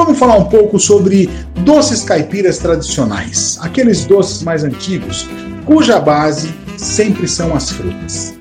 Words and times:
Vamos 0.00 0.18
falar 0.18 0.38
um 0.38 0.46
pouco 0.46 0.80
sobre 0.80 1.28
doces 1.56 2.02
caipiras 2.02 2.56
tradicionais, 2.56 3.58
aqueles 3.60 4.06
doces 4.06 4.42
mais 4.42 4.64
antigos, 4.64 5.28
cuja 5.66 6.00
base 6.00 6.54
sempre 6.78 7.28
são 7.28 7.54
as 7.54 7.70
frutas. 7.70 8.34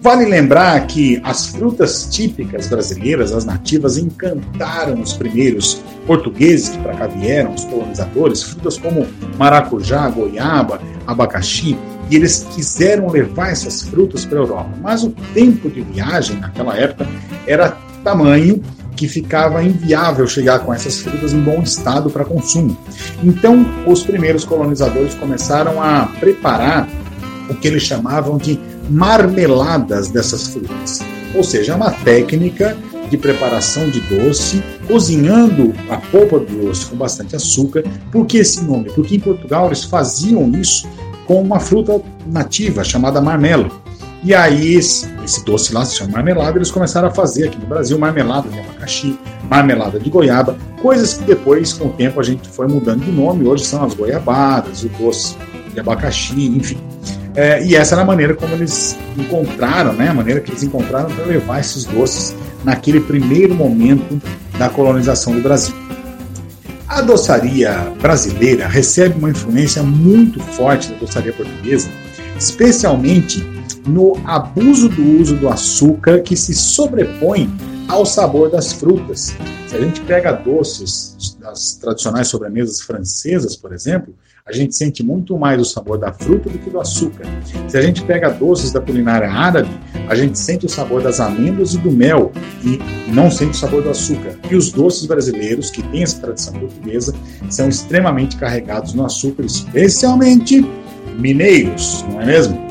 Vale 0.00 0.24
lembrar 0.24 0.84
que 0.88 1.20
as 1.22 1.46
frutas 1.46 2.08
típicas 2.10 2.66
brasileiras, 2.66 3.32
as 3.32 3.44
nativas, 3.44 3.96
encantaram 3.96 5.00
os 5.00 5.12
primeiros 5.12 5.80
portugueses 6.04 6.70
que 6.70 6.78
para 6.78 6.94
cá 6.94 7.06
vieram, 7.06 7.54
os 7.54 7.64
colonizadores, 7.64 8.42
frutas 8.42 8.76
como 8.76 9.06
maracujá, 9.38 10.10
goiaba, 10.10 10.80
abacaxi, 11.06 11.78
e 12.10 12.16
eles 12.16 12.44
quiseram 12.56 13.08
levar 13.08 13.52
essas 13.52 13.82
frutas 13.82 14.24
para 14.24 14.38
a 14.38 14.42
Europa. 14.42 14.70
Mas 14.82 15.04
o 15.04 15.10
tempo 15.32 15.70
de 15.70 15.80
viagem 15.80 16.40
naquela 16.40 16.76
época 16.76 17.06
era 17.46 17.76
tamanho 18.02 18.60
que 18.98 19.06
ficava 19.06 19.62
inviável 19.62 20.26
chegar 20.26 20.58
com 20.58 20.74
essas 20.74 20.98
frutas 20.98 21.32
em 21.32 21.40
bom 21.40 21.62
estado 21.62 22.10
para 22.10 22.24
consumo. 22.24 22.76
Então, 23.22 23.64
os 23.86 24.02
primeiros 24.02 24.44
colonizadores 24.44 25.14
começaram 25.14 25.80
a 25.80 26.06
preparar 26.18 26.88
o 27.48 27.54
que 27.54 27.68
eles 27.68 27.84
chamavam 27.84 28.36
de 28.36 28.58
marmeladas 28.90 30.08
dessas 30.08 30.48
frutas. 30.48 30.98
Ou 31.32 31.44
seja, 31.44 31.72
é 31.72 31.76
uma 31.76 31.92
técnica 31.92 32.76
de 33.08 33.16
preparação 33.16 33.88
de 33.88 34.00
doce, 34.00 34.62
cozinhando 34.88 35.72
a 35.88 35.96
polpa 35.96 36.40
do 36.40 36.66
doce 36.66 36.86
com 36.86 36.96
bastante 36.96 37.36
açúcar. 37.36 37.84
Por 38.10 38.26
que 38.26 38.38
esse 38.38 38.64
nome? 38.64 38.90
Porque 38.90 39.14
em 39.14 39.20
Portugal 39.20 39.66
eles 39.66 39.84
faziam 39.84 40.50
isso 40.60 40.88
com 41.24 41.40
uma 41.40 41.60
fruta 41.60 42.02
nativa 42.26 42.82
chamada 42.82 43.20
marmelo. 43.20 43.70
E 44.22 44.34
aí, 44.34 44.74
esse, 44.74 45.08
doce 45.44 45.72
lá 45.72 45.84
se 45.84 45.94
chama 45.96 46.12
marmelada, 46.12 46.58
eles 46.58 46.70
começaram 46.70 47.08
a 47.08 47.10
fazer 47.10 47.46
aqui 47.46 47.58
no 47.58 47.66
Brasil 47.66 47.96
marmelada 47.98 48.48
de 48.48 48.58
abacaxi, 48.58 49.18
marmelada 49.48 50.00
de 50.00 50.10
goiaba, 50.10 50.56
coisas 50.82 51.14
que 51.14 51.24
depois, 51.24 51.72
com 51.72 51.86
o 51.86 51.92
tempo, 51.92 52.18
a 52.18 52.22
gente 52.22 52.48
foi 52.48 52.66
mudando 52.66 53.04
de 53.04 53.12
nome. 53.12 53.46
Hoje 53.46 53.64
são 53.64 53.84
as 53.84 53.94
goiabadas, 53.94 54.82
o 54.82 54.88
doce 54.88 55.36
de 55.72 55.78
abacaxi, 55.78 56.46
enfim. 56.48 56.78
É, 57.36 57.64
e 57.64 57.76
essa 57.76 57.94
era 57.94 58.02
a 58.02 58.04
maneira 58.04 58.34
como 58.34 58.52
eles 58.54 58.98
encontraram, 59.16 59.92
né? 59.92 60.08
A 60.08 60.14
maneira 60.14 60.40
que 60.40 60.50
eles 60.50 60.64
encontraram 60.64 61.08
para 61.08 61.24
levar 61.24 61.60
esses 61.60 61.84
doces 61.84 62.34
naquele 62.64 63.00
primeiro 63.00 63.54
momento 63.54 64.20
da 64.58 64.68
colonização 64.68 65.32
do 65.32 65.40
Brasil. 65.40 65.74
A 66.88 67.00
doçaria 67.00 67.92
brasileira 68.00 68.66
recebe 68.66 69.16
uma 69.16 69.30
influência 69.30 69.82
muito 69.84 70.40
forte 70.40 70.88
da 70.88 70.96
doçaria 70.96 71.32
portuguesa, 71.32 71.88
especialmente 72.36 73.46
no 73.88 74.14
abuso 74.24 74.88
do 74.88 75.20
uso 75.20 75.36
do 75.36 75.48
açúcar 75.48 76.20
que 76.20 76.36
se 76.36 76.54
sobrepõe 76.54 77.50
ao 77.88 78.04
sabor 78.04 78.50
das 78.50 78.72
frutas. 78.72 79.34
Se 79.66 79.76
a 79.76 79.80
gente 79.80 80.00
pega 80.02 80.32
doces 80.32 81.36
das 81.40 81.74
tradicionais 81.74 82.28
sobremesas 82.28 82.80
francesas, 82.80 83.56
por 83.56 83.72
exemplo, 83.72 84.14
a 84.46 84.52
gente 84.52 84.74
sente 84.74 85.02
muito 85.02 85.36
mais 85.38 85.60
o 85.60 85.64
sabor 85.64 85.98
da 85.98 86.10
fruta 86.10 86.48
do 86.48 86.58
que 86.58 86.70
do 86.70 86.80
açúcar. 86.80 87.24
Se 87.68 87.76
a 87.76 87.82
gente 87.82 88.02
pega 88.02 88.30
doces 88.30 88.72
da 88.72 88.80
culinária 88.80 89.30
árabe, 89.30 89.68
a 90.08 90.14
gente 90.14 90.38
sente 90.38 90.64
o 90.64 90.68
sabor 90.68 91.02
das 91.02 91.20
amêndoas 91.20 91.74
e 91.74 91.78
do 91.78 91.90
mel 91.90 92.32
e 92.64 92.78
não 93.12 93.30
sente 93.30 93.50
o 93.50 93.60
sabor 93.60 93.82
do 93.82 93.90
açúcar. 93.90 94.38
E 94.50 94.56
os 94.56 94.72
doces 94.72 95.04
brasileiros, 95.04 95.70
que 95.70 95.82
têm 95.82 96.02
essa 96.02 96.18
tradição 96.18 96.54
portuguesa, 96.54 97.14
são 97.50 97.68
extremamente 97.68 98.36
carregados 98.38 98.94
no 98.94 99.04
açúcar, 99.04 99.44
especialmente 99.44 100.66
mineiros, 101.18 102.04
não 102.08 102.22
é 102.22 102.26
mesmo? 102.26 102.67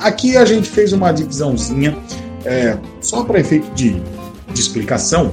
Aqui 0.00 0.34
a 0.36 0.46
gente 0.46 0.68
fez 0.68 0.94
uma 0.94 1.12
divisãozinha, 1.12 1.96
é, 2.44 2.76
só 3.02 3.22
para 3.22 3.38
efeito 3.38 3.70
de, 3.74 4.00
de 4.52 4.60
explicação, 4.60 5.30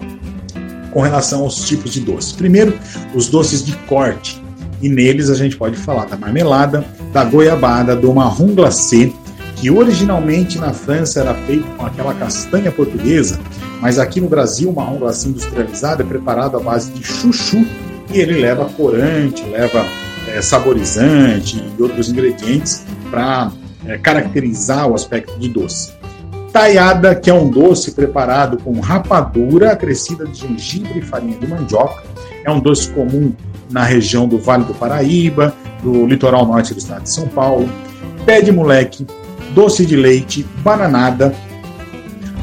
com 0.91 0.99
relação 1.01 1.43
aos 1.43 1.65
tipos 1.65 1.93
de 1.93 2.01
doces. 2.01 2.33
Primeiro, 2.33 2.77
os 3.15 3.29
doces 3.29 3.63
de 3.63 3.71
corte 3.87 4.41
e 4.81 4.89
neles 4.89 5.29
a 5.29 5.35
gente 5.35 5.55
pode 5.55 5.77
falar 5.77 6.05
da 6.05 6.17
marmelada, 6.17 6.83
da 7.13 7.23
goiabada, 7.23 7.95
do 7.95 8.13
marrom 8.13 8.53
glacé, 8.53 9.09
que 9.55 9.71
originalmente 9.71 10.59
na 10.59 10.73
França 10.73 11.21
era 11.21 11.33
feito 11.33 11.65
com 11.77 11.85
aquela 11.85 12.13
castanha 12.13 12.71
portuguesa, 12.71 13.39
mas 13.81 13.97
aqui 13.97 14.19
no 14.19 14.27
Brasil 14.27 14.69
o 14.69 14.75
marrom 14.75 14.97
glacé 14.97 15.29
industrializado 15.29 16.03
é 16.03 16.05
preparado 16.05 16.57
à 16.57 16.59
base 16.59 16.91
de 16.91 17.03
chuchu 17.03 17.65
e 18.13 18.19
ele 18.19 18.41
leva 18.41 18.65
corante, 18.65 19.43
leva 19.43 19.85
é, 20.27 20.41
saborizante 20.41 21.63
e 21.77 21.81
outros 21.81 22.09
ingredientes 22.09 22.83
para 23.09 23.51
é, 23.87 23.97
caracterizar 23.97 24.87
o 24.87 24.95
aspecto 24.95 25.37
de 25.39 25.49
doce. 25.49 25.93
Taiada, 26.51 27.13
que 27.15 27.29
é 27.29 27.33
um 27.33 27.49
doce 27.49 27.91
preparado 27.91 28.57
com 28.57 28.79
rapadura 28.79 29.71
acrescida 29.71 30.25
de 30.25 30.39
gengibre 30.39 30.99
e 30.99 31.01
farinha 31.01 31.37
de 31.37 31.47
mandioca, 31.47 32.03
é 32.43 32.51
um 32.51 32.59
doce 32.59 32.89
comum 32.89 33.33
na 33.69 33.83
região 33.83 34.27
do 34.27 34.37
Vale 34.37 34.63
do 34.63 34.73
Paraíba, 34.73 35.53
do 35.83 36.05
litoral 36.05 36.45
norte 36.45 36.73
do 36.73 36.79
estado 36.79 37.03
de 37.03 37.09
São 37.09 37.27
Paulo. 37.27 37.69
Pé 38.25 38.41
de 38.41 38.51
moleque, 38.51 39.05
doce 39.53 39.85
de 39.85 39.95
leite, 39.95 40.45
bananada. 40.63 41.33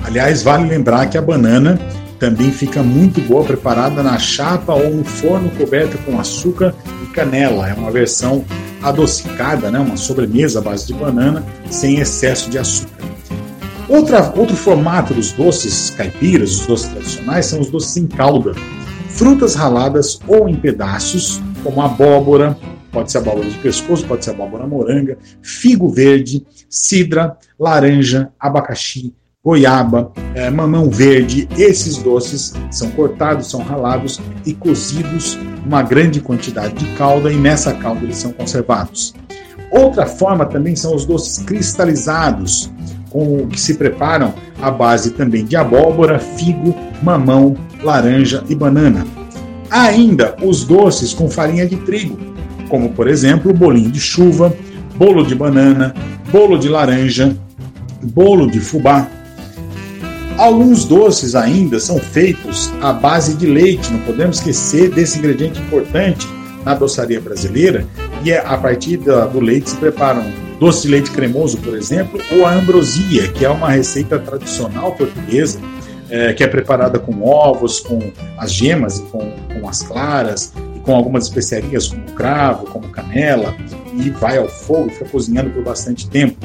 Aliás, 0.05 0.43
vale 0.43 0.69
lembrar 0.69 1.07
que 1.07 1.17
a 1.17 1.23
banana 1.23 1.79
também 2.19 2.51
fica 2.51 2.83
muito 2.83 3.21
boa 3.21 3.45
preparada 3.45 4.03
na 4.03 4.19
chapa 4.19 4.75
ou 4.75 4.91
no 4.91 5.05
forno 5.05 5.51
coberta 5.51 5.99
com 5.99 6.19
açúcar 6.21 6.75
e 7.03 7.07
canela. 7.07 7.69
É 7.69 7.75
uma 7.75 7.91
versão 7.91 8.45
adocicada, 8.85 9.71
né? 9.71 9.81
uma 9.81 9.97
sobremesa 9.97 10.61
à 10.61 10.63
base 10.63 10.87
de 10.87 10.95
banana 10.95 11.45
sem 11.71 11.99
excesso 11.99 12.49
de 12.49 12.59
açúcar. 12.59 13.05
Outra, 13.89 14.33
outro 14.37 14.57
formato 14.57 15.13
dos 15.13 15.33
doces 15.33 15.91
caipiras, 15.91 16.61
os 16.61 16.67
doces 16.67 16.89
tradicionais, 16.89 17.47
são 17.47 17.61
os 17.61 17.69
doces 17.69 17.97
em 17.97 18.07
calda 18.07 18.53
frutas 19.15 19.55
raladas 19.55 20.19
ou 20.27 20.49
em 20.49 20.57
pedaços, 20.57 21.41
como 21.63 21.81
abóbora, 21.81 22.59
pode 22.91 23.11
ser 23.11 23.19
abóbora 23.19 23.49
de 23.49 23.57
pescoço, 23.59 24.07
pode 24.07 24.25
ser 24.25 24.33
abóbora 24.33 24.67
moranga, 24.67 25.17
figo 25.41 25.89
verde, 25.89 26.45
cidra, 26.69 27.37
laranja, 27.59 28.33
abacaxi, 28.39 29.15
goiaba, 29.45 30.11
é, 30.35 30.49
mamão 30.49 30.89
verde. 30.89 31.47
Esses 31.59 31.99
doces 31.99 32.55
são 32.71 32.91
cortados, 32.93 33.51
são 33.51 33.63
ralados 33.63 34.19
e 34.47 34.55
cozidos 34.55 35.39
uma 35.67 35.83
grande 35.83 36.21
quantidade 36.21 36.75
de 36.75 36.87
calda 36.97 37.31
e 37.31 37.37
nessa 37.37 37.75
calda 37.75 38.03
eles 38.05 38.17
são 38.17 38.33
conservados. 38.33 39.15
Outra 39.71 40.07
forma 40.07 40.47
também 40.47 40.75
são 40.75 40.95
os 40.95 41.05
doces 41.05 41.45
cristalizados, 41.45 42.71
com 43.11 43.47
que 43.49 43.61
se 43.61 43.75
preparam 43.75 44.33
à 44.63 44.71
base 44.71 45.11
também 45.11 45.45
de 45.45 45.57
abóbora, 45.57 46.19
figo, 46.19 46.75
mamão, 47.03 47.57
laranja 47.83 48.43
e 48.49 48.55
banana. 48.55 49.07
Há 49.71 49.83
ainda 49.83 50.37
os 50.43 50.65
doces 50.65 51.13
com 51.13 51.29
farinha 51.29 51.67
de 51.67 51.77
trigo, 51.77 52.19
como 52.69 52.91
por 52.91 53.09
exemplo 53.09 53.51
o 53.51 53.55
bolinho 53.55 53.91
de 53.91 54.01
chuva, 54.01 54.55
bolo 54.97 55.25
de 55.25 55.35
banana, 55.35 55.95
bolo 56.31 56.59
de 56.59 56.69
laranja, 56.69 57.37
bolo 58.03 58.51
de 58.51 58.61
fubá. 58.61 59.09
Alguns 60.37 60.85
doces 60.85 61.35
ainda 61.35 61.79
são 61.79 61.99
feitos 61.99 62.73
à 62.81 62.93
base 62.93 63.35
de 63.35 63.47
leite, 63.47 63.93
não 63.93 64.01
podemos 64.01 64.39
esquecer 64.39 64.91
desse 64.91 65.19
ingrediente 65.19 65.61
importante 65.61 66.27
na 66.65 66.75
doçaria 66.75 67.21
brasileira, 67.21 67.87
e 68.25 68.33
é 68.33 68.39
a 68.45 68.57
partir 68.57 68.97
do 68.97 69.41
leite 69.41 69.71
se 69.71 69.77
preparam 69.77 70.25
doce 70.59 70.83
de 70.83 70.89
leite 70.89 71.11
cremoso, 71.11 71.59
por 71.59 71.77
exemplo, 71.77 72.21
ou 72.33 72.47
a 72.47 72.55
ambrosia, 72.55 73.29
que 73.29 73.45
é 73.45 73.51
uma 73.51 73.71
receita 73.71 74.19
tradicional 74.19 74.93
portuguesa 74.93 75.61
é, 76.11 76.33
que 76.33 76.45
é 76.45 76.47
preparada 76.47 76.99
com 76.99 77.23
ovos, 77.23 77.81
com 77.81 77.99
as 78.39 78.53
gemas 78.53 79.01
com, 79.11 79.33
com 79.53 79.69
as 79.69 79.83
claras, 79.83 80.53
e 80.77 80.79
com 80.81 80.95
algumas 80.95 81.25
especiarias 81.25 81.89
como 81.89 82.05
cravo, 82.13 82.67
como 82.67 82.89
canela, 82.89 83.55
e 83.93 84.11
vai 84.11 84.39
ao 84.39 84.49
fogo 84.49 84.89
e 84.89 84.91
fica 84.91 85.07
cozinhando 85.07 85.51
por 85.51 85.65
bastante 85.65 86.09
tempo. 86.09 86.37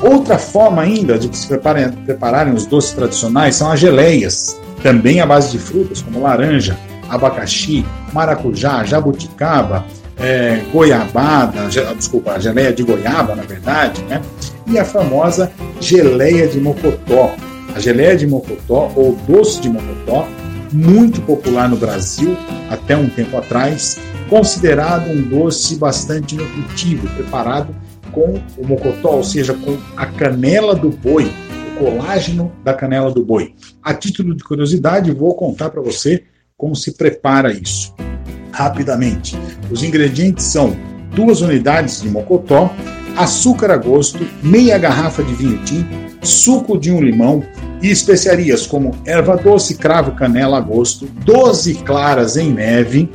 Outra 0.00 0.38
forma 0.38 0.82
ainda 0.82 1.18
de 1.18 1.34
se 1.36 1.46
preparem, 1.46 1.90
prepararem 1.90 2.52
os 2.52 2.66
doces 2.66 2.92
tradicionais 2.92 3.56
são 3.56 3.70
as 3.70 3.80
geleias, 3.80 4.58
também 4.82 5.20
à 5.20 5.26
base 5.26 5.52
de 5.52 5.58
frutas 5.58 6.02
como 6.02 6.20
laranja, 6.20 6.76
abacaxi, 7.08 7.84
maracujá, 8.12 8.84
jabuticaba, 8.84 9.84
é, 10.18 10.62
goiabada, 10.72 11.68
desculpa, 11.96 12.38
geleia 12.40 12.72
de 12.72 12.82
goiaba, 12.82 13.34
na 13.34 13.42
verdade, 13.42 14.02
né? 14.04 14.20
E 14.66 14.78
a 14.78 14.84
famosa 14.84 15.50
geleia 15.80 16.46
de 16.46 16.60
mocotó, 16.60 17.34
a 17.74 17.80
geleia 17.80 18.16
de 18.16 18.26
mocotó 18.26 18.90
ou 18.94 19.16
doce 19.26 19.60
de 19.60 19.68
mocotó, 19.68 20.26
muito 20.72 21.20
popular 21.22 21.68
no 21.68 21.76
Brasil 21.76 22.36
até 22.70 22.96
um 22.96 23.08
tempo 23.08 23.36
atrás, 23.36 23.98
considerado 24.28 25.10
um 25.10 25.22
doce 25.22 25.76
bastante 25.76 26.34
nutritivo, 26.34 27.08
preparado 27.14 27.74
com 28.16 28.40
o 28.56 28.66
mocotó, 28.66 29.16
ou 29.16 29.22
seja, 29.22 29.52
com 29.52 29.76
a 29.94 30.06
canela 30.06 30.74
do 30.74 30.88
boi, 30.88 31.30
o 31.76 31.78
colágeno 31.78 32.50
da 32.64 32.72
canela 32.72 33.10
do 33.12 33.22
boi. 33.22 33.54
A 33.82 33.92
título 33.92 34.34
de 34.34 34.42
curiosidade, 34.42 35.12
vou 35.12 35.34
contar 35.34 35.68
para 35.68 35.82
você 35.82 36.24
como 36.56 36.74
se 36.74 36.96
prepara 36.96 37.52
isso. 37.52 37.94
Rapidamente, 38.50 39.36
os 39.70 39.82
ingredientes 39.82 40.46
são 40.46 40.74
duas 41.14 41.42
unidades 41.42 42.00
de 42.00 42.08
mocotó, 42.08 42.72
açúcar 43.18 43.70
a 43.70 43.76
gosto, 43.76 44.26
meia 44.42 44.78
garrafa 44.78 45.22
de 45.22 45.34
vinho 45.34 45.62
tinto, 45.64 45.90
suco 46.26 46.78
de 46.78 46.90
um 46.90 47.02
limão 47.02 47.44
e 47.82 47.90
especiarias 47.90 48.66
como 48.66 48.92
erva 49.04 49.36
doce, 49.36 49.76
cravo, 49.76 50.12
canela 50.12 50.56
a 50.56 50.60
gosto, 50.60 51.04
12 51.04 51.74
claras 51.76 52.38
em 52.38 52.50
neve. 52.50 53.10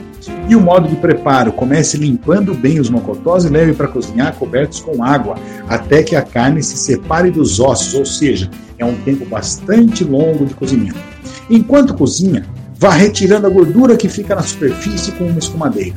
E 0.51 0.55
o 0.55 0.59
modo 0.59 0.89
de 0.89 0.97
preparo: 0.97 1.53
comece 1.53 1.95
limpando 1.95 2.53
bem 2.53 2.77
os 2.77 2.89
mocotós 2.89 3.45
e 3.45 3.49
leve 3.49 3.71
para 3.71 3.87
cozinhar 3.87 4.35
cobertos 4.35 4.81
com 4.81 5.01
água, 5.01 5.37
até 5.65 6.03
que 6.03 6.13
a 6.13 6.21
carne 6.21 6.61
se 6.61 6.75
separe 6.75 7.31
dos 7.31 7.61
ossos, 7.61 7.93
ou 7.93 8.05
seja, 8.05 8.51
é 8.77 8.83
um 8.83 8.95
tempo 8.95 9.25
bastante 9.25 10.03
longo 10.03 10.45
de 10.45 10.53
cozimento. 10.53 10.99
Enquanto 11.49 11.93
cozinha, 11.93 12.45
vá 12.77 12.89
retirando 12.89 13.47
a 13.47 13.49
gordura 13.49 13.95
que 13.95 14.09
fica 14.09 14.35
na 14.35 14.41
superfície 14.41 15.13
com 15.13 15.23
uma 15.23 15.39
escumadeira. 15.39 15.95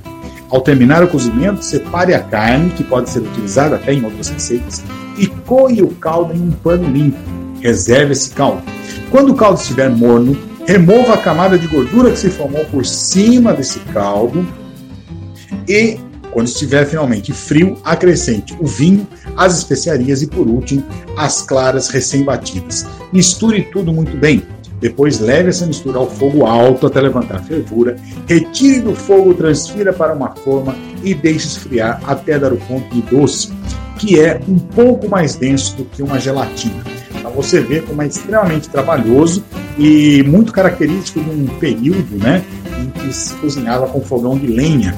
Ao 0.48 0.60
terminar 0.60 1.02
o 1.02 1.08
cozimento, 1.08 1.64
separe 1.64 2.14
a 2.14 2.20
carne, 2.20 2.70
que 2.70 2.84
pode 2.84 3.10
ser 3.10 3.22
utilizada 3.22 3.74
até 3.74 3.92
em 3.92 4.04
outras 4.04 4.28
receitas, 4.28 4.84
e 5.18 5.26
coe 5.26 5.82
o 5.82 5.88
caldo 5.88 6.32
em 6.32 6.40
um 6.40 6.52
pano 6.52 6.88
limpo. 6.88 7.18
Reserve 7.60 8.12
esse 8.12 8.30
caldo. 8.30 8.62
Quando 9.10 9.32
o 9.32 9.34
caldo 9.34 9.58
estiver 9.58 9.90
morno, 9.90 10.36
remova 10.66 11.14
a 11.14 11.18
camada 11.18 11.58
de 11.58 11.66
gordura 11.66 12.10
que 12.10 12.18
se 12.18 12.30
formou 12.30 12.64
por 12.66 12.84
cima 12.84 13.52
desse 13.52 13.78
caldo 13.92 14.46
e, 15.68 15.98
quando 16.30 16.48
estiver 16.48 16.86
finalmente 16.86 17.32
frio, 17.32 17.76
acrescente 17.84 18.56
o 18.60 18.66
vinho, 18.66 19.06
as 19.36 19.58
especiarias 19.58 20.22
e, 20.22 20.26
por 20.26 20.46
último, 20.46 20.84
as 21.16 21.42
claras 21.42 21.88
recém-batidas. 21.88 22.86
Misture 23.12 23.62
tudo 23.72 23.92
muito 23.92 24.16
bem. 24.16 24.42
Depois 24.80 25.20
leve 25.20 25.48
essa 25.48 25.66
mistura 25.66 25.98
ao 25.98 26.10
fogo 26.10 26.44
alto 26.44 26.86
até 26.86 27.00
levantar 27.00 27.36
a 27.36 27.42
fervura, 27.42 27.96
retire 28.26 28.80
do 28.80 28.94
fogo, 28.94 29.32
transfira 29.32 29.92
para 29.92 30.12
uma 30.12 30.34
forma 30.34 30.76
e 31.02 31.14
deixe 31.14 31.46
esfriar 31.46 32.00
até 32.06 32.38
dar 32.38 32.52
o 32.52 32.56
ponto 32.56 32.92
de 32.94 33.00
doce 33.02 33.52
que 33.98 34.20
é 34.20 34.40
um 34.48 34.58
pouco 34.58 35.08
mais 35.08 35.34
denso 35.36 35.76
do 35.76 35.84
que 35.84 36.02
uma 36.02 36.18
gelatina. 36.18 36.82
Então 37.14 37.30
você 37.30 37.60
vê 37.60 37.80
como 37.80 38.02
é 38.02 38.06
extremamente 38.06 38.68
trabalhoso 38.68 39.44
e 39.78 40.22
muito 40.22 40.52
característico 40.52 41.20
de 41.20 41.30
um 41.30 41.46
período 41.58 42.16
né, 42.16 42.44
em 42.80 42.90
que 42.90 43.12
se 43.12 43.34
cozinhava 43.34 43.86
com 43.86 44.00
fogão 44.00 44.38
de 44.38 44.46
lenha, 44.46 44.94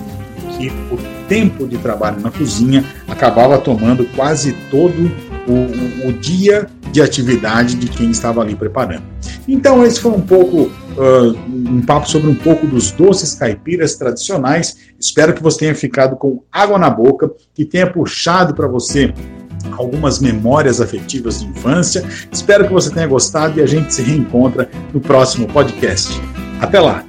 que 0.56 0.68
o 0.68 0.98
tempo 1.28 1.66
de 1.66 1.78
trabalho 1.78 2.20
na 2.20 2.30
cozinha 2.30 2.84
acabava 3.08 3.58
tomando 3.58 4.04
quase 4.14 4.52
todo 4.70 5.10
o, 5.46 6.06
o, 6.06 6.08
o 6.08 6.12
dia 6.12 6.66
de 6.92 7.02
atividade 7.02 7.74
de 7.74 7.88
quem 7.88 8.10
estava 8.10 8.40
ali 8.40 8.54
preparando. 8.54 9.02
Então, 9.46 9.84
esse 9.84 10.00
foi 10.00 10.12
um 10.12 10.20
pouco 10.20 10.62
uh, 10.62 11.38
um 11.46 11.82
papo 11.82 12.08
sobre 12.08 12.30
um 12.30 12.34
pouco 12.34 12.66
dos 12.66 12.90
doces 12.90 13.34
caipiras 13.34 13.96
tradicionais. 13.96 14.76
Espero 14.98 15.34
que 15.34 15.42
você 15.42 15.58
tenha 15.58 15.74
ficado 15.74 16.16
com 16.16 16.42
água 16.50 16.78
na 16.78 16.88
boca, 16.88 17.30
que 17.54 17.64
tenha 17.64 17.86
puxado 17.86 18.54
para 18.54 18.66
você 18.66 19.12
algumas 19.72 20.18
memórias 20.18 20.80
afetivas 20.80 21.40
de 21.40 21.46
infância. 21.46 22.04
Espero 22.30 22.66
que 22.66 22.72
você 22.72 22.90
tenha 22.90 23.06
gostado 23.06 23.58
e 23.58 23.62
a 23.62 23.66
gente 23.66 23.92
se 23.94 24.02
reencontra 24.02 24.68
no 24.92 25.00
próximo 25.00 25.46
podcast. 25.46 26.20
Até 26.60 26.80
lá! 26.80 27.04